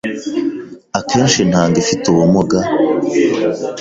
[0.99, 2.59] Akenshi intanga ifite ubumuga